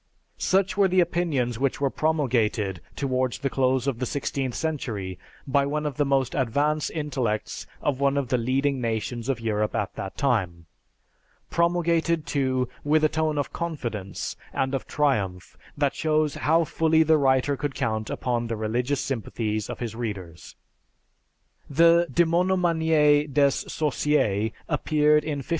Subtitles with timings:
[0.39, 5.67] Such were the opinions which were promulgated towards the close of the sixteenth century by
[5.67, 9.93] one of the most advanced intellects of one of the leading nations of Europe at
[9.97, 10.65] that time;
[11.51, 17.19] promulgated, too, with a tone of confidence and of triumph that shows how fully the
[17.19, 20.55] writer could count upon the religious sympathies of his readers:
[21.69, 25.49] the "Demonomanie des Sorciers" appeared in 1581.